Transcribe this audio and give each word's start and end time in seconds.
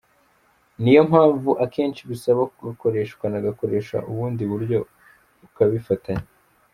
Niyo 0.81 1.01
mpamvu 1.09 1.49
akenshi 1.65 2.01
bisaba 2.09 2.41
kugakoresha 2.55 3.11
ukanakoresha 3.15 3.97
ubundi 4.09 4.43
buryo 4.51 4.77
ukabifatanya. 5.45 6.27